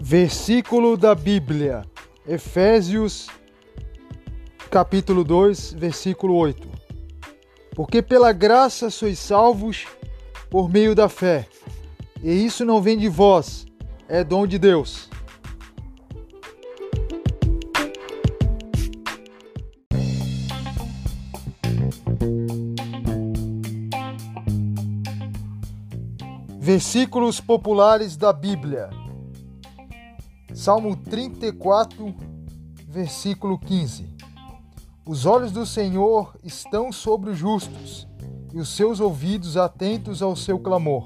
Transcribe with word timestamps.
Versículo 0.00 0.96
da 0.96 1.14
Bíblia, 1.14 1.84
Efésios, 2.26 3.26
capítulo 4.70 5.24
2, 5.24 5.74
versículo 5.74 6.34
8. 6.34 6.68
Porque 7.74 8.00
pela 8.00 8.32
graça 8.32 8.90
sois 8.90 9.18
salvos 9.18 9.86
por 10.48 10.70
meio 10.70 10.94
da 10.94 11.08
fé, 11.08 11.46
e 12.22 12.30
isso 12.30 12.64
não 12.64 12.80
vem 12.80 12.96
de 12.96 13.08
vós, 13.08 13.66
é 14.08 14.22
dom 14.24 14.46
de 14.46 14.58
Deus. 14.58 15.10
Versículos 26.58 27.40
populares 27.40 28.16
da 28.16 28.32
Bíblia. 28.32 29.07
Salmo 30.58 30.96
34, 30.96 32.12
versículo 32.88 33.60
15. 33.60 34.12
Os 35.06 35.24
olhos 35.24 35.52
do 35.52 35.64
Senhor 35.64 36.34
estão 36.42 36.90
sobre 36.90 37.30
os 37.30 37.38
justos, 37.38 38.08
e 38.52 38.58
os 38.58 38.68
seus 38.68 38.98
ouvidos 38.98 39.56
atentos 39.56 40.20
ao 40.20 40.34
seu 40.34 40.58
clamor. 40.58 41.04